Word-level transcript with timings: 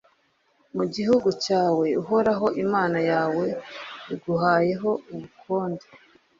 mu 0.75 0.83
gihugu 0.95 1.29
cyawe 1.43 1.85
uhoraho 2.01 2.47
imana 2.63 2.99
yawe 3.11 3.45
aguhayeho 4.13 4.91
ubukonde: 5.13 5.85